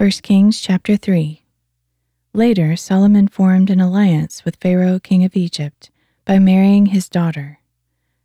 1 0.00 0.08
Kings 0.22 0.58
chapter 0.58 0.96
3. 0.96 1.42
Later, 2.32 2.74
Solomon 2.74 3.28
formed 3.28 3.68
an 3.68 3.82
alliance 3.82 4.46
with 4.46 4.56
Pharaoh, 4.56 4.98
king 4.98 5.24
of 5.24 5.36
Egypt, 5.36 5.90
by 6.24 6.38
marrying 6.38 6.86
his 6.86 7.06
daughter. 7.06 7.58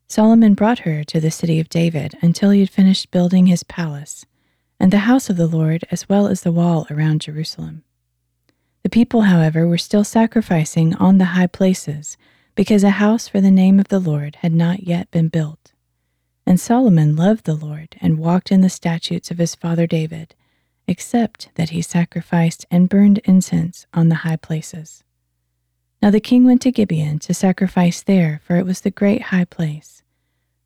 Solomon 0.07 0.53
brought 0.53 0.79
her 0.87 1.03
to 1.03 1.19
the 1.19 1.29
city 1.29 1.59
of 1.59 1.67
David 1.67 2.17
until 2.21 2.51
he 2.51 2.61
had 2.61 2.69
finished 2.69 3.11
building 3.11 3.47
his 3.47 3.63
palace 3.63 4.25
and 4.79 4.89
the 4.89 4.99
house 4.99 5.29
of 5.29 5.35
the 5.35 5.47
Lord, 5.47 5.83
as 5.91 6.07
well 6.07 6.27
as 6.27 6.43
the 6.43 6.51
wall 6.53 6.87
around 6.89 7.19
Jerusalem. 7.23 7.83
The 8.83 8.89
people, 8.89 9.23
however, 9.23 9.67
were 9.67 9.77
still 9.77 10.05
sacrificing 10.05 10.95
on 10.95 11.17
the 11.17 11.35
high 11.35 11.47
places 11.47 12.15
because 12.55 12.85
a 12.85 13.01
house 13.01 13.27
for 13.27 13.41
the 13.41 13.51
name 13.51 13.81
of 13.81 13.89
the 13.89 13.99
Lord 13.99 14.37
had 14.37 14.53
not 14.53 14.83
yet 14.83 15.11
been 15.11 15.27
built. 15.27 15.73
And 16.45 16.57
Solomon 16.57 17.17
loved 17.17 17.43
the 17.43 17.53
Lord 17.53 17.97
and 17.99 18.17
walked 18.17 18.49
in 18.49 18.61
the 18.61 18.69
statutes 18.69 19.29
of 19.29 19.39
his 19.39 19.55
father 19.55 19.85
David, 19.85 20.35
except 20.87 21.49
that 21.55 21.69
he 21.69 21.81
sacrificed 21.81 22.65
and 22.69 22.89
burned 22.89 23.19
incense 23.25 23.85
on 23.93 24.09
the 24.09 24.15
high 24.15 24.35
places. 24.35 25.03
Now 26.01 26.11
the 26.11 26.19
king 26.19 26.43
went 26.45 26.61
to 26.63 26.71
Gibeon 26.71 27.19
to 27.19 27.33
sacrifice 27.33 28.03
there, 28.03 28.41
for 28.45 28.57
it 28.57 28.65
was 28.65 28.81
the 28.81 28.91
great 28.91 29.23
high 29.23 29.45
place. 29.45 30.03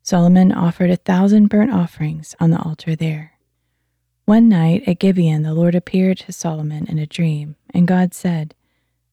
Solomon 0.02 0.52
offered 0.52 0.90
a 0.90 0.96
thousand 0.96 1.48
burnt 1.48 1.72
offerings 1.72 2.34
on 2.40 2.50
the 2.50 2.60
altar 2.60 2.96
there. 2.96 3.32
One 4.24 4.48
night 4.48 4.84
at 4.86 4.98
Gibeon, 4.98 5.42
the 5.42 5.54
Lord 5.54 5.74
appeared 5.74 6.18
to 6.18 6.32
Solomon 6.32 6.86
in 6.86 6.98
a 6.98 7.06
dream, 7.06 7.56
and 7.74 7.88
God 7.88 8.14
said, 8.14 8.54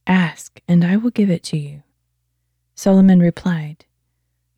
Ask, 0.06 0.62
and 0.68 0.86
I 0.86 0.96
will 0.98 1.10
give 1.10 1.30
it 1.30 1.44
to 1.44 1.58
you. 1.58 1.84
Solomon 2.76 3.20
replied, 3.20 3.86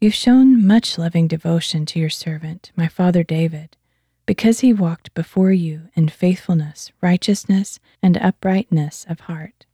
You've 0.02 0.14
shown 0.14 0.66
much 0.66 0.98
loving 0.98 1.28
devotion 1.28 1.86
to 1.88 2.00
your 2.00 2.10
servant, 2.10 2.72
my 2.76 2.88
father 2.88 3.24
David, 3.24 3.76
because 4.30 4.60
he 4.60 4.72
walked 4.72 5.12
before 5.16 5.52
you 5.52 5.90
in 5.96 6.08
faithfulness, 6.08 6.92
righteousness, 7.02 7.80
and 8.00 8.16
uprightness 8.16 9.04
of 9.10 9.22
heart. 9.22 9.66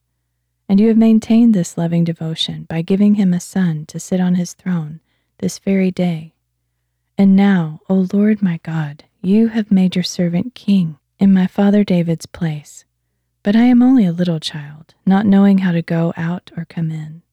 And 0.70 0.80
you 0.80 0.88
have 0.88 0.96
maintained 0.96 1.54
this 1.54 1.78
loving 1.78 2.06
devotion 2.06 2.66
by 2.70 2.82
giving 2.82 3.16
him 3.16 3.34
a 3.34 3.42
son 3.42 3.86
to 3.88 4.00
sit 4.00 4.22
on 4.22 4.36
his 4.36 4.54
throne 4.54 5.02
this 5.40 5.60
very 5.60 5.92
day. 5.92 6.36
And 7.18 7.36
now, 7.36 7.82
O 7.90 8.08
Lord 8.14 8.42
my 8.42 8.62
God, 8.64 9.04
you 9.22 9.50
have 9.50 9.72
made 9.74 9.94
your 9.94 10.04
servant 10.04 10.56
king 10.56 11.00
in 11.20 11.34
my 11.34 11.48
father 11.48 11.84
David's 11.84 12.26
place. 12.26 12.86
But 13.44 13.58
I 13.58 13.64
am 13.64 13.82
only 13.82 14.06
a 14.06 14.14
little 14.14 14.40
child, 14.40 14.96
not 15.06 15.26
knowing 15.26 15.58
how 15.58 15.74
to 15.74 15.82
go 15.82 16.14
out 16.16 16.50
or 16.56 16.64
come 16.64 16.92
in. 16.92 17.24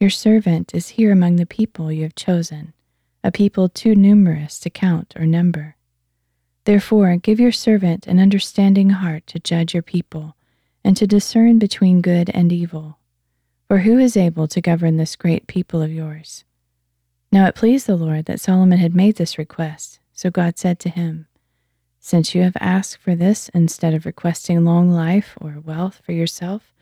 Your 0.00 0.10
servant 0.10 0.74
is 0.74 0.88
here 0.88 1.12
among 1.12 1.36
the 1.36 1.46
people 1.46 1.92
you 1.92 2.02
have 2.02 2.16
chosen, 2.16 2.72
a 3.22 3.30
people 3.30 3.68
too 3.68 3.94
numerous 3.94 4.58
to 4.58 4.70
count 4.70 5.14
or 5.16 5.24
number. 5.24 5.76
Therefore, 6.68 7.16
give 7.16 7.40
your 7.40 7.50
servant 7.50 8.06
an 8.06 8.18
understanding 8.18 8.90
heart 8.90 9.26
to 9.28 9.40
judge 9.40 9.72
your 9.72 9.82
people 9.82 10.36
and 10.84 10.94
to 10.98 11.06
discern 11.06 11.58
between 11.58 12.02
good 12.02 12.28
and 12.34 12.52
evil. 12.52 12.98
For 13.68 13.78
who 13.78 13.96
is 13.96 14.18
able 14.18 14.46
to 14.48 14.60
govern 14.60 14.98
this 14.98 15.16
great 15.16 15.46
people 15.46 15.80
of 15.80 15.90
yours? 15.90 16.44
Now 17.32 17.46
it 17.46 17.54
pleased 17.54 17.86
the 17.86 17.96
Lord 17.96 18.26
that 18.26 18.38
Solomon 18.38 18.76
had 18.76 18.94
made 18.94 19.16
this 19.16 19.38
request, 19.38 19.98
so 20.12 20.28
God 20.28 20.58
said 20.58 20.78
to 20.80 20.90
him, 20.90 21.26
Since 22.00 22.34
you 22.34 22.42
have 22.42 22.58
asked 22.60 22.98
for 22.98 23.16
this 23.16 23.48
instead 23.54 23.94
of 23.94 24.04
requesting 24.04 24.62
long 24.62 24.90
life 24.90 25.38
or 25.40 25.62
wealth 25.64 26.02
for 26.04 26.12
yourself, 26.12 26.74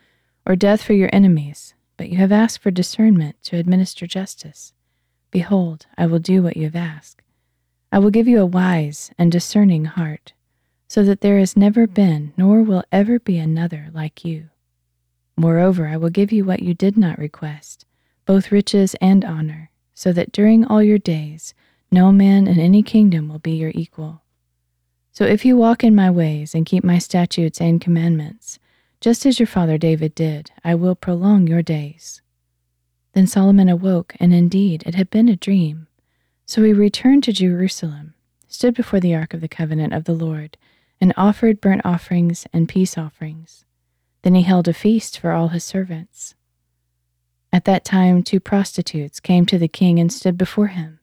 or 0.45 0.57
death 0.57 0.83
for 0.83 0.91
your 0.91 1.09
enemies, 1.13 1.75
but 1.95 2.09
you 2.09 2.17
have 2.17 2.33
asked 2.33 2.59
for 2.59 2.71
discernment 2.71 3.41
to 3.43 3.55
administer 3.55 4.05
justice. 4.05 4.73
Behold, 5.31 5.85
I 5.97 6.07
will 6.07 6.19
do 6.19 6.43
what 6.43 6.57
you 6.57 6.65
have 6.65 6.75
asked. 6.75 7.21
I 7.91 7.99
will 7.99 8.11
give 8.11 8.27
you 8.27 8.39
a 8.39 8.45
wise 8.45 9.11
and 9.17 9.31
discerning 9.31 9.85
heart, 9.85 10.33
so 10.87 11.03
that 11.03 11.21
there 11.21 11.39
has 11.39 11.57
never 11.57 11.87
been 11.87 12.33
nor 12.37 12.61
will 12.61 12.83
ever 12.91 13.19
be 13.19 13.37
another 13.37 13.89
like 13.93 14.25
you. 14.25 14.49
Moreover, 15.35 15.87
I 15.87 15.97
will 15.97 16.09
give 16.09 16.31
you 16.31 16.43
what 16.43 16.61
you 16.61 16.73
did 16.73 16.97
not 16.97 17.19
request, 17.19 17.85
both 18.25 18.51
riches 18.51 18.95
and 18.99 19.23
honor, 19.23 19.71
so 19.93 20.11
that 20.13 20.31
during 20.31 20.65
all 20.65 20.83
your 20.83 20.97
days 20.97 21.53
no 21.91 22.11
man 22.11 22.47
in 22.47 22.59
any 22.59 22.83
kingdom 22.83 23.29
will 23.29 23.39
be 23.39 23.53
your 23.53 23.71
equal. 23.73 24.21
So 25.11 25.25
if 25.25 25.45
you 25.45 25.55
walk 25.55 25.83
in 25.83 25.95
my 25.95 26.11
ways 26.11 26.53
and 26.53 26.65
keep 26.65 26.83
my 26.83 26.99
statutes 26.99 27.61
and 27.61 27.81
commandments, 27.81 28.59
just 28.99 29.25
as 29.25 29.39
your 29.39 29.47
father 29.47 29.77
David 29.77 30.13
did, 30.13 30.51
I 30.63 30.75
will 30.75 30.95
prolong 30.95 31.47
your 31.47 31.61
days. 31.61 32.21
Then 33.13 33.25
Solomon 33.25 33.69
awoke, 33.69 34.15
and 34.19 34.33
indeed 34.33 34.83
it 34.85 34.95
had 34.95 35.09
been 35.09 35.29
a 35.29 35.35
dream. 35.35 35.86
So 36.47 36.63
he 36.63 36.73
returned 36.73 37.23
to 37.25 37.33
Jerusalem, 37.33 38.15
stood 38.47 38.73
before 38.73 38.99
the 38.99 39.13
ark 39.13 39.33
of 39.33 39.41
the 39.41 39.47
covenant 39.47 39.93
of 39.93 40.05
the 40.05 40.13
Lord, 40.13 40.57
and 40.99 41.13
offered 41.15 41.61
burnt 41.61 41.81
offerings 41.85 42.47
and 42.51 42.67
peace 42.67 42.97
offerings. 42.97 43.65
Then 44.23 44.33
he 44.33 44.41
held 44.41 44.67
a 44.67 44.73
feast 44.73 45.19
for 45.19 45.33
all 45.33 45.49
his 45.49 45.63
servants. 45.63 46.35
At 47.53 47.65
that 47.65 47.85
time, 47.85 48.23
two 48.23 48.39
prostitutes 48.39 49.19
came 49.19 49.45
to 49.45 49.59
the 49.59 49.67
king 49.67 49.99
and 49.99 50.11
stood 50.11 50.37
before 50.37 50.67
him. 50.67 50.99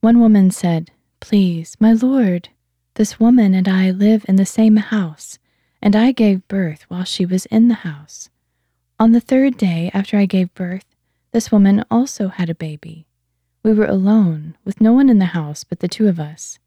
One 0.00 0.18
woman 0.18 0.50
said, 0.50 0.90
Please, 1.20 1.76
my 1.78 1.92
lord, 1.92 2.48
this 2.94 3.20
woman 3.20 3.54
and 3.54 3.68
I 3.68 3.90
live 3.90 4.24
in 4.26 4.36
the 4.36 4.46
same 4.46 4.78
house 4.78 5.38
and 5.82 5.94
I 5.94 6.12
gave 6.12 6.48
birth 6.48 6.84
while 6.88 7.04
she 7.04 7.26
was 7.26 7.46
in 7.46 7.68
the 7.68 7.74
house. 7.74 8.30
On 8.98 9.12
the 9.12 9.20
third 9.20 9.56
day 9.56 9.90
after 9.92 10.16
I 10.16 10.26
gave 10.26 10.54
birth, 10.54 10.84
this 11.32 11.52
woman 11.52 11.84
also 11.90 12.28
had 12.28 12.50
a 12.50 12.54
baby. 12.54 13.06
We 13.62 13.74
were 13.74 13.86
alone, 13.86 14.56
with 14.64 14.80
no 14.80 14.92
one 14.92 15.10
in 15.10 15.18
the 15.18 15.26
house 15.26 15.64
but 15.64 15.80
the 15.80 15.88
two 15.88 16.08
of 16.08 16.18
us. 16.18 16.58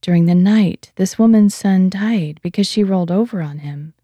During 0.00 0.26
the 0.26 0.34
night, 0.34 0.90
this 0.96 1.16
woman's 1.18 1.54
son 1.54 1.88
died 1.88 2.40
because 2.42 2.66
she 2.66 2.82
rolled 2.82 3.12
over 3.12 3.40
on 3.40 3.58
him. 3.58 3.94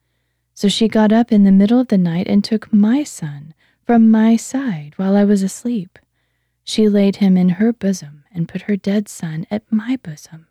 So 0.54 0.68
she 0.68 0.86
got 0.86 1.12
up 1.12 1.32
in 1.32 1.42
the 1.42 1.52
middle 1.52 1.80
of 1.80 1.88
the 1.88 1.98
night 1.98 2.28
and 2.28 2.44
took 2.44 2.72
my 2.72 3.02
son 3.02 3.54
from 3.84 4.10
my 4.10 4.36
side 4.36 4.92
while 4.96 5.16
I 5.16 5.24
was 5.24 5.42
asleep. 5.42 5.98
She 6.62 6.88
laid 6.88 7.16
him 7.16 7.36
in 7.36 7.48
her 7.50 7.72
bosom 7.72 8.24
and 8.32 8.48
put 8.48 8.62
her 8.62 8.76
dead 8.76 9.08
son 9.08 9.46
at 9.50 9.62
my 9.72 9.96
bosom. 9.96 10.46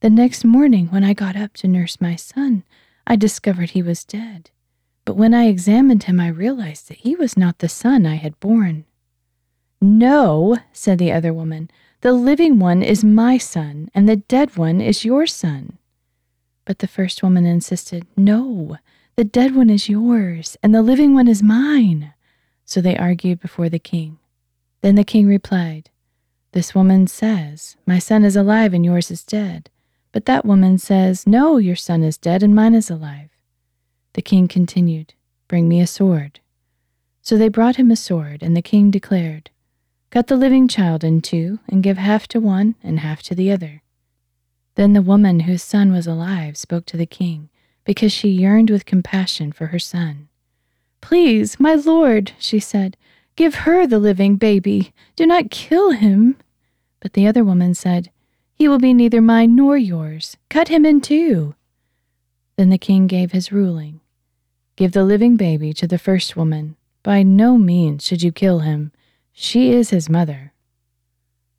The 0.00 0.10
next 0.10 0.44
morning, 0.44 0.86
when 0.88 1.02
I 1.02 1.14
got 1.14 1.34
up 1.34 1.54
to 1.54 1.66
nurse 1.66 2.00
my 2.00 2.14
son, 2.14 2.62
I 3.06 3.16
discovered 3.16 3.70
he 3.70 3.82
was 3.82 4.04
dead. 4.04 4.50
But 5.04 5.16
when 5.16 5.34
I 5.34 5.46
examined 5.46 6.04
him, 6.04 6.20
I 6.20 6.28
realized 6.28 6.88
that 6.88 6.98
he 6.98 7.16
was 7.16 7.36
not 7.36 7.58
the 7.58 7.68
son 7.68 8.06
I 8.06 8.16
had 8.16 8.38
born. 8.38 8.84
No, 9.80 10.56
said 10.72 10.98
the 10.98 11.12
other 11.12 11.32
woman, 11.32 11.70
the 12.00 12.12
living 12.12 12.58
one 12.58 12.82
is 12.82 13.04
my 13.04 13.38
son, 13.38 13.90
and 13.94 14.08
the 14.08 14.16
dead 14.16 14.56
one 14.56 14.80
is 14.80 15.04
your 15.04 15.26
son. 15.26 15.78
But 16.64 16.80
the 16.80 16.86
first 16.86 17.22
woman 17.22 17.46
insisted, 17.46 18.06
No, 18.16 18.78
the 19.16 19.24
dead 19.24 19.54
one 19.54 19.70
is 19.70 19.88
yours, 19.88 20.56
and 20.62 20.74
the 20.74 20.82
living 20.82 21.14
one 21.14 21.28
is 21.28 21.42
mine. 21.42 22.12
So 22.64 22.80
they 22.80 22.96
argued 22.96 23.40
before 23.40 23.68
the 23.68 23.78
king. 23.78 24.18
Then 24.80 24.94
the 24.94 25.04
king 25.04 25.26
replied, 25.26 25.90
This 26.52 26.74
woman 26.74 27.06
says, 27.06 27.76
My 27.86 27.98
son 27.98 28.24
is 28.24 28.36
alive 28.36 28.74
and 28.74 28.84
yours 28.84 29.10
is 29.10 29.24
dead. 29.24 29.70
But 30.12 30.26
that 30.26 30.44
woman 30.44 30.78
says, 30.78 31.26
No, 31.26 31.56
your 31.56 31.76
son 31.76 32.02
is 32.02 32.18
dead 32.18 32.42
and 32.42 32.54
mine 32.54 32.74
is 32.74 32.90
alive. 32.90 33.30
The 34.12 34.22
king 34.22 34.48
continued, 34.48 35.14
Bring 35.48 35.68
me 35.68 35.80
a 35.80 35.86
sword. 35.86 36.40
So 37.22 37.36
they 37.36 37.48
brought 37.48 37.76
him 37.76 37.90
a 37.90 37.96
sword, 37.96 38.42
and 38.42 38.56
the 38.56 38.62
king 38.62 38.90
declared, 38.90 39.50
Cut 40.10 40.28
the 40.28 40.36
living 40.36 40.68
child 40.68 41.04
in 41.04 41.20
two, 41.20 41.58
and 41.68 41.82
give 41.82 41.98
half 41.98 42.26
to 42.28 42.40
one 42.40 42.76
and 42.82 43.00
half 43.00 43.22
to 43.24 43.34
the 43.34 43.50
other. 43.50 43.82
Then 44.74 44.92
the 44.92 45.02
woman 45.02 45.40
whose 45.40 45.62
son 45.62 45.92
was 45.92 46.06
alive 46.06 46.56
spoke 46.56 46.86
to 46.86 46.96
the 46.96 47.06
king, 47.06 47.50
because 47.84 48.12
she 48.12 48.28
yearned 48.28 48.70
with 48.70 48.86
compassion 48.86 49.52
for 49.52 49.66
her 49.66 49.78
son. 49.78 50.28
Please, 51.00 51.60
my 51.60 51.74
lord, 51.74 52.32
she 52.38 52.58
said, 52.58 52.96
give 53.36 53.54
her 53.66 53.86
the 53.86 53.98
living 53.98 54.36
baby. 54.36 54.92
Do 55.14 55.26
not 55.26 55.50
kill 55.50 55.90
him. 55.90 56.36
But 57.00 57.12
the 57.12 57.26
other 57.26 57.44
woman 57.44 57.74
said, 57.74 58.10
he 58.54 58.66
will 58.66 58.78
be 58.78 58.94
neither 58.94 59.20
mine 59.20 59.54
nor 59.54 59.76
yours. 59.76 60.36
Cut 60.48 60.68
him 60.68 60.84
in 60.84 61.00
two. 61.00 61.54
Then 62.56 62.70
the 62.70 62.78
king 62.78 63.06
gave 63.06 63.32
his 63.32 63.52
ruling 63.52 64.00
Give 64.74 64.92
the 64.92 65.04
living 65.04 65.36
baby 65.36 65.72
to 65.74 65.86
the 65.86 65.98
first 65.98 66.36
woman. 66.36 66.76
By 67.02 67.22
no 67.22 67.58
means 67.58 68.04
should 68.04 68.22
you 68.22 68.32
kill 68.32 68.60
him. 68.60 68.92
She 69.40 69.70
is 69.70 69.90
his 69.90 70.10
mother. 70.10 70.52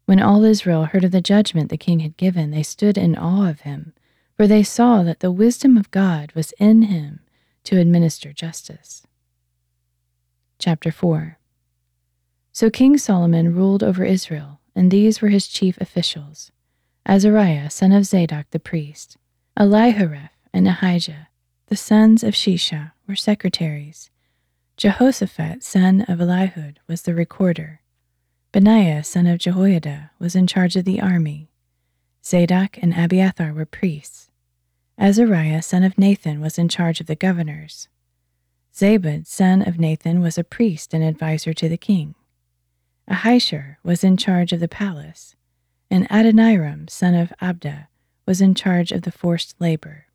When 0.05 0.21
all 0.21 0.43
Israel 0.43 0.83
heard 0.83 1.05
of 1.05 1.11
the 1.11 1.21
judgment 1.21 1.69
the 1.69 1.77
king 1.77 2.01
had 2.01 2.17
given, 2.17 2.51
they 2.51 2.61
stood 2.61 2.97
in 2.97 3.15
awe 3.15 3.49
of 3.49 3.61
him, 3.61 3.93
for 4.35 4.47
they 4.47 4.63
saw 4.63 5.01
that 5.03 5.21
the 5.21 5.31
wisdom 5.31 5.77
of 5.77 5.89
God 5.89 6.33
was 6.33 6.51
in 6.59 6.81
him 6.81 7.21
to 7.63 7.79
administer 7.79 8.33
justice. 8.33 9.07
Chapter 10.59 10.91
4 10.91 11.37
So 12.51 12.69
King 12.69 12.97
Solomon 12.97 13.55
ruled 13.55 13.81
over 13.81 14.03
Israel, 14.03 14.59
and 14.75 14.91
these 14.91 15.21
were 15.21 15.29
his 15.29 15.47
chief 15.47 15.79
officials 15.79 16.51
Azariah, 17.05 17.69
son 17.69 17.93
of 17.93 18.05
Zadok 18.05 18.47
the 18.51 18.59
priest, 18.59 19.15
Elihoreph, 19.57 20.31
and 20.53 20.67
Ahijah, 20.67 21.29
the 21.67 21.77
sons 21.77 22.25
of 22.25 22.33
Shisha, 22.33 22.91
were 23.07 23.15
secretaries. 23.15 24.11
Jehoshaphat, 24.79 25.61
son 25.61 26.03
of 26.03 26.19
Ahilud, 26.19 26.77
was 26.87 27.01
the 27.01 27.13
recorder. 27.13 27.81
Benaiah, 28.53 29.03
son 29.03 29.27
of 29.27 29.37
Jehoiada, 29.37 30.11
was 30.19 30.37
in 30.37 30.47
charge 30.47 30.77
of 30.77 30.85
the 30.85 31.01
army. 31.01 31.51
Zadok 32.25 32.77
and 32.81 32.93
Abiathar 32.93 33.51
were 33.51 33.65
priests. 33.65 34.31
Azariah, 34.97 35.61
son 35.61 35.83
of 35.83 35.97
Nathan, 35.97 36.39
was 36.39 36.57
in 36.57 36.69
charge 36.69 37.01
of 37.01 37.07
the 37.07 37.17
governors. 37.17 37.89
Zabud, 38.73 39.27
son 39.27 39.61
of 39.61 39.79
Nathan, 39.79 40.21
was 40.21 40.37
a 40.37 40.45
priest 40.45 40.93
and 40.93 41.03
adviser 41.03 41.53
to 41.53 41.67
the 41.67 41.75
king. 41.75 42.15
Ahishar 43.09 43.79
was 43.83 44.05
in 44.05 44.15
charge 44.15 44.53
of 44.53 44.61
the 44.61 44.69
palace, 44.69 45.35
and 45.91 46.07
Adoniram, 46.09 46.89
son 46.89 47.15
of 47.15 47.33
Abda, 47.41 47.87
was 48.25 48.39
in 48.39 48.55
charge 48.55 48.93
of 48.93 49.01
the 49.01 49.11
forced 49.11 49.59
labor. 49.59 50.05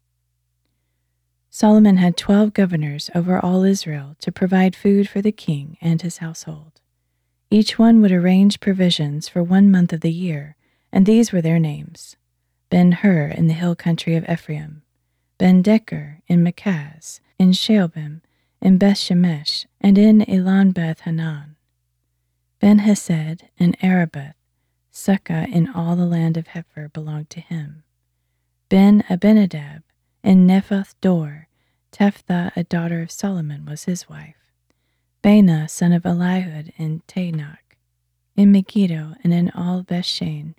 Solomon 1.56 1.98
had 1.98 2.16
twelve 2.16 2.52
governors 2.52 3.10
over 3.14 3.38
all 3.38 3.62
Israel 3.62 4.16
to 4.18 4.32
provide 4.32 4.74
food 4.74 5.08
for 5.08 5.22
the 5.22 5.30
king 5.30 5.78
and 5.80 6.02
his 6.02 6.18
household. 6.18 6.80
Each 7.48 7.78
one 7.78 8.00
would 8.00 8.10
arrange 8.10 8.58
provisions 8.58 9.28
for 9.28 9.40
one 9.40 9.70
month 9.70 9.92
of 9.92 10.00
the 10.00 10.10
year, 10.10 10.56
and 10.92 11.06
these 11.06 11.30
were 11.30 11.40
their 11.40 11.60
names 11.60 12.16
Ben 12.70 12.90
Hur 12.90 13.28
in 13.28 13.46
the 13.46 13.54
hill 13.54 13.76
country 13.76 14.16
of 14.16 14.28
Ephraim, 14.28 14.82
Ben 15.38 15.62
Deker 15.62 16.22
in 16.26 16.42
Makaz, 16.42 17.20
in 17.38 17.52
Shaalbim, 17.52 18.22
in 18.60 18.76
Beth 18.76 18.96
Shemesh, 18.96 19.66
and 19.80 19.96
in 19.96 20.28
Elon 20.28 20.72
Beth 20.72 21.02
Hanan, 21.02 21.54
Ben 22.58 22.80
Hesed 22.80 23.44
in 23.58 23.76
Arubboth, 23.80 24.34
Socoh 24.92 25.48
in 25.48 25.70
all 25.70 25.94
the 25.94 26.04
land 26.04 26.36
of 26.36 26.48
Hepher 26.48 26.92
belonged 26.92 27.30
to 27.30 27.38
him. 27.38 27.84
Ben 28.68 29.04
Abinadab 29.08 29.84
in 30.24 30.46
Naphoth 30.46 30.94
Dor, 31.02 31.48
Taphath, 31.92 32.56
a 32.56 32.64
daughter 32.64 33.02
of 33.02 33.10
Solomon, 33.10 33.66
was 33.66 33.84
his 33.84 34.08
wife. 34.08 34.36
Baanah, 35.22 35.68
son 35.68 35.92
of 35.92 36.04
Ahilud, 36.04 36.72
in 36.78 37.02
Taanach, 37.06 37.76
in 38.34 38.50
Megiddo, 38.50 39.14
and 39.22 39.34
in 39.34 39.50
all 39.50 39.82
Bethshan, 39.82 40.54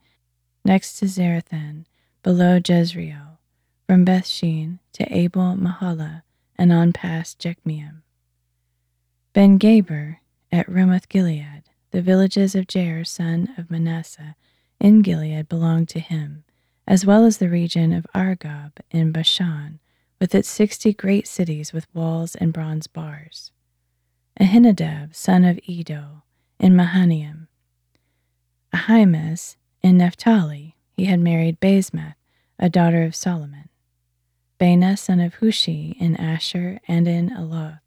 next 0.63 0.99
to 0.99 1.05
Zarethan, 1.05 1.85
below 2.21 2.59
Jezreel, 2.65 3.39
from 3.87 4.05
Bethshean 4.05 4.79
to 4.93 5.03
Abel 5.13 5.55
Meholah, 5.57 6.21
and 6.57 6.71
on 6.71 6.93
past 6.93 7.39
Jokmeam. 7.39 8.03
Ben 9.33 9.57
Geber 9.57 10.21
at 10.51 10.69
Ramoth 10.69 11.09
Gilead, 11.09 11.63
the 11.89 12.03
villages 12.03 12.53
of 12.55 12.67
Jair 12.67 13.05
son 13.05 13.53
of 13.57 13.71
Manasseh 13.71 14.35
in 14.79 15.01
Gilead 15.01 15.49
belonged 15.49 15.89
to 15.89 15.99
him, 15.99 16.44
as 16.87 17.05
well 17.05 17.25
as 17.25 17.37
the 17.37 17.49
region 17.49 17.91
of 17.91 18.07
Argob 18.13 18.73
in 18.91 19.11
Bashan, 19.11 19.79
with 20.19 20.35
its 20.35 20.49
sixty 20.49 20.93
great 20.93 21.27
cities 21.27 21.73
with 21.73 21.93
walls 21.93 22.35
and 22.35 22.53
bronze 22.53 22.87
bars. 22.87 23.51
Ahinadab 24.39 25.15
son 25.15 25.43
of 25.43 25.59
Iddo, 25.67 26.23
in 26.59 26.75
Mahanaim. 26.75 27.47
Ahimaaz 28.73 29.57
in 29.81 29.97
Naphtali, 29.97 30.75
he 30.93 31.05
had 31.05 31.19
married 31.19 31.59
Basemath, 31.59 32.15
a 32.59 32.69
daughter 32.69 33.03
of 33.03 33.15
Solomon. 33.15 33.69
Baanah, 34.59 34.97
son 34.97 35.19
of 35.19 35.35
Hushai, 35.35 35.95
in 35.99 36.15
Asher 36.15 36.79
and 36.87 37.07
in 37.07 37.29
Aloth. 37.29 37.79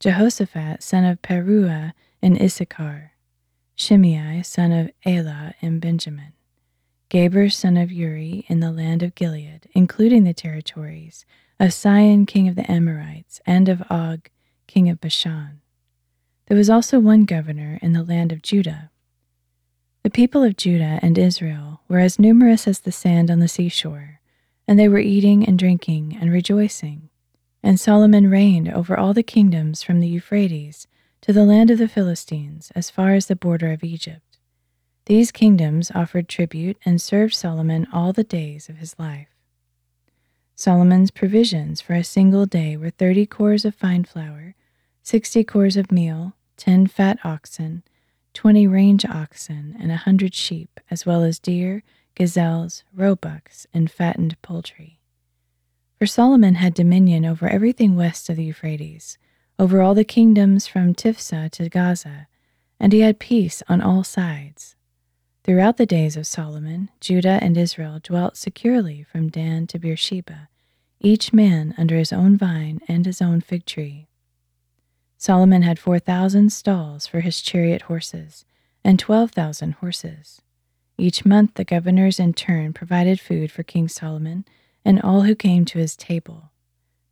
Jehoshaphat, 0.00 0.82
son 0.82 1.04
of 1.04 1.22
Paruah, 1.22 1.92
in 2.20 2.40
Issachar. 2.40 3.12
Shimei, 3.76 4.42
son 4.42 4.72
of 4.72 4.90
Elah, 5.06 5.54
in 5.60 5.78
Benjamin. 5.78 6.32
Geber, 7.12 7.50
son 7.50 7.76
of 7.76 7.92
Uri, 7.92 8.46
in 8.48 8.60
the 8.60 8.72
land 8.72 9.02
of 9.02 9.14
Gilead, 9.14 9.68
including 9.74 10.24
the 10.24 10.32
territories 10.32 11.26
of 11.60 11.74
Sihon, 11.74 12.24
king 12.24 12.48
of 12.48 12.56
the 12.56 12.70
Amorites, 12.70 13.38
and 13.44 13.68
of 13.68 13.82
Og, 13.90 14.30
king 14.66 14.88
of 14.88 14.98
Bashan. 14.98 15.60
There 16.46 16.56
was 16.56 16.70
also 16.70 16.98
one 16.98 17.26
governor 17.26 17.78
in 17.82 17.92
the 17.92 18.02
land 18.02 18.32
of 18.32 18.40
Judah, 18.40 18.90
the 20.02 20.10
people 20.10 20.42
of 20.42 20.56
Judah 20.56 20.98
and 21.00 21.16
Israel 21.16 21.82
were 21.86 22.00
as 22.00 22.18
numerous 22.18 22.66
as 22.66 22.80
the 22.80 22.90
sand 22.90 23.30
on 23.30 23.38
the 23.38 23.46
seashore, 23.46 24.20
and 24.66 24.76
they 24.76 24.88
were 24.88 24.98
eating 24.98 25.46
and 25.46 25.56
drinking 25.56 26.18
and 26.20 26.32
rejoicing. 26.32 27.08
And 27.62 27.78
Solomon 27.78 28.28
reigned 28.28 28.68
over 28.68 28.98
all 28.98 29.14
the 29.14 29.22
kingdoms 29.22 29.84
from 29.84 30.00
the 30.00 30.08
Euphrates 30.08 30.88
to 31.20 31.32
the 31.32 31.44
land 31.44 31.70
of 31.70 31.78
the 31.78 31.86
Philistines 31.86 32.72
as 32.74 32.90
far 32.90 33.14
as 33.14 33.26
the 33.26 33.36
border 33.36 33.70
of 33.70 33.84
Egypt. 33.84 34.31
These 35.06 35.32
kingdoms 35.32 35.90
offered 35.94 36.28
tribute 36.28 36.78
and 36.84 37.02
served 37.02 37.34
Solomon 37.34 37.88
all 37.92 38.12
the 38.12 38.22
days 38.22 38.68
of 38.68 38.76
his 38.76 38.96
life. 39.00 39.28
Solomon's 40.54 41.10
provisions 41.10 41.80
for 41.80 41.94
a 41.94 42.04
single 42.04 42.46
day 42.46 42.76
were 42.76 42.90
thirty 42.90 43.26
cors 43.26 43.64
of 43.64 43.74
fine 43.74 44.04
flour, 44.04 44.54
sixty 45.02 45.42
cors 45.42 45.76
of 45.76 45.90
meal, 45.90 46.34
ten 46.56 46.86
fat 46.86 47.18
oxen, 47.24 47.82
twenty 48.32 48.66
range 48.66 49.04
oxen, 49.04 49.76
and 49.80 49.90
a 49.90 49.96
hundred 49.96 50.34
sheep, 50.34 50.78
as 50.88 51.04
well 51.04 51.24
as 51.24 51.40
deer, 51.40 51.82
gazelles, 52.14 52.84
roebucks, 52.94 53.66
and 53.74 53.90
fattened 53.90 54.40
poultry. 54.40 55.00
For 55.98 56.06
Solomon 56.06 56.54
had 56.54 56.74
dominion 56.74 57.24
over 57.24 57.48
everything 57.48 57.96
west 57.96 58.30
of 58.30 58.36
the 58.36 58.44
Euphrates, 58.44 59.18
over 59.58 59.82
all 59.82 59.94
the 59.94 60.04
kingdoms 60.04 60.68
from 60.68 60.94
Tiphsah 60.94 61.50
to 61.50 61.68
Gaza, 61.68 62.28
and 62.78 62.92
he 62.92 63.00
had 63.00 63.18
peace 63.18 63.64
on 63.68 63.80
all 63.80 64.04
sides. 64.04 64.76
Throughout 65.44 65.76
the 65.76 65.86
days 65.86 66.16
of 66.16 66.26
Solomon, 66.26 66.88
Judah 67.00 67.40
and 67.42 67.56
Israel 67.56 67.98
dwelt 68.00 68.36
securely 68.36 69.02
from 69.02 69.28
Dan 69.28 69.66
to 69.66 69.78
Beersheba, 69.78 70.48
each 71.00 71.32
man 71.32 71.74
under 71.76 71.96
his 71.96 72.12
own 72.12 72.36
vine 72.36 72.80
and 72.86 73.04
his 73.04 73.20
own 73.20 73.40
fig 73.40 73.66
tree. 73.66 74.06
Solomon 75.18 75.62
had 75.62 75.80
4,000 75.80 76.52
stalls 76.52 77.08
for 77.08 77.20
his 77.20 77.40
chariot 77.40 77.82
horses 77.82 78.44
and 78.84 79.00
12,000 79.00 79.72
horses. 79.72 80.42
Each 80.96 81.24
month, 81.24 81.54
the 81.54 81.64
governors 81.64 82.20
in 82.20 82.34
turn 82.34 82.72
provided 82.72 83.18
food 83.18 83.50
for 83.50 83.64
King 83.64 83.88
Solomon 83.88 84.44
and 84.84 85.02
all 85.02 85.22
who 85.22 85.34
came 85.34 85.64
to 85.64 85.78
his 85.78 85.96
table. 85.96 86.52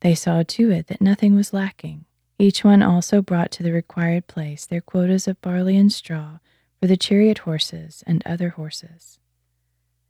They 0.01 0.15
saw 0.15 0.45
to 0.45 0.71
it 0.71 0.87
that 0.87 1.01
nothing 1.01 1.35
was 1.35 1.53
lacking. 1.53 2.05
Each 2.39 2.63
one 2.63 2.83
also 2.83 3.23
brought 3.23 3.51
to 3.53 3.65
the 3.65 3.73
required 3.73 4.29
place 4.29 4.67
their 4.67 4.81
quotas 4.81 5.27
of 5.27 5.41
barley 5.41 5.77
and 5.77 5.93
straw 5.93 6.39
for 6.81 6.87
the 6.87 6.97
chariot 6.97 7.39
horses 7.39 8.03
and 8.07 8.23
other 8.25 8.51
horses. 8.51 9.19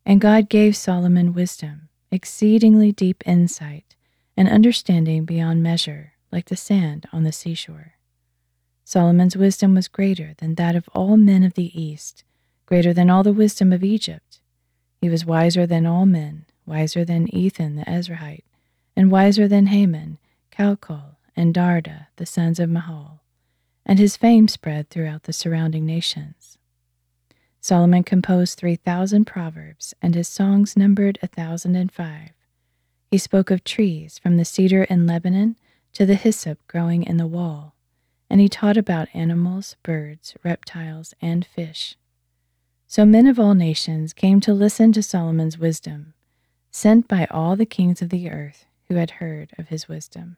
And 0.06 0.20
God 0.20 0.48
gave 0.48 0.76
Solomon 0.76 1.34
wisdom, 1.34 1.88
exceedingly 2.12 2.92
deep 2.92 3.22
insight, 3.26 3.96
and 4.36 4.48
understanding 4.48 5.24
beyond 5.24 5.62
measure 5.62 6.14
like 6.30 6.46
the 6.46 6.56
sand 6.56 7.06
on 7.12 7.24
the 7.24 7.32
seashore. 7.32 7.94
Solomon's 8.84 9.36
wisdom 9.36 9.74
was 9.74 9.88
greater 9.88 10.34
than 10.38 10.54
that 10.54 10.76
of 10.76 10.88
all 10.94 11.16
men 11.16 11.42
of 11.42 11.54
the 11.54 11.80
East, 11.80 12.24
greater 12.66 12.92
than 12.92 13.10
all 13.10 13.24
the 13.24 13.32
wisdom 13.32 13.72
of 13.72 13.82
Egypt. 13.82 14.40
He 15.00 15.08
was 15.08 15.26
wiser 15.26 15.66
than 15.66 15.86
all 15.86 16.06
men, 16.06 16.46
wiser 16.66 17.04
than 17.04 17.32
Ethan 17.34 17.74
the 17.74 17.84
Ezrahite, 17.84 18.44
and 18.94 19.10
wiser 19.10 19.48
than 19.48 19.66
Heman, 19.66 20.18
Calcol, 20.52 21.16
and 21.36 21.52
Darda, 21.54 22.06
the 22.16 22.26
sons 22.26 22.60
of 22.60 22.70
Mahol, 22.70 23.20
and 23.84 23.98
his 23.98 24.16
fame 24.16 24.46
spread 24.46 24.88
throughout 24.88 25.24
the 25.24 25.32
surrounding 25.32 25.84
nations. 25.84 26.58
Solomon 27.60 28.02
composed 28.02 28.58
three 28.58 28.76
thousand 28.76 29.26
proverbs, 29.26 29.94
and 30.00 30.14
his 30.14 30.28
songs 30.28 30.76
numbered 30.76 31.18
a 31.22 31.26
thousand 31.26 31.76
and 31.76 31.92
five. 31.92 32.30
He 33.10 33.18
spoke 33.18 33.50
of 33.50 33.64
trees, 33.64 34.18
from 34.18 34.36
the 34.36 34.44
cedar 34.44 34.84
in 34.84 35.06
Lebanon 35.06 35.56
to 35.92 36.06
the 36.06 36.14
hyssop 36.14 36.58
growing 36.66 37.02
in 37.02 37.16
the 37.16 37.26
wall, 37.26 37.74
and 38.30 38.40
he 38.40 38.48
taught 38.48 38.76
about 38.76 39.08
animals, 39.12 39.76
birds, 39.82 40.34
reptiles, 40.42 41.14
and 41.20 41.44
fish. 41.44 41.96
So 42.86 43.04
men 43.04 43.26
of 43.26 43.38
all 43.38 43.54
nations 43.54 44.12
came 44.12 44.40
to 44.40 44.54
listen 44.54 44.92
to 44.92 45.02
Solomon's 45.02 45.58
wisdom, 45.58 46.14
sent 46.70 47.08
by 47.08 47.26
all 47.30 47.56
the 47.56 47.66
kings 47.66 48.00
of 48.00 48.08
the 48.08 48.30
earth 48.30 48.64
who 48.88 48.94
had 48.94 49.12
heard 49.12 49.52
of 49.58 49.68
his 49.68 49.88
wisdom. 49.88 50.36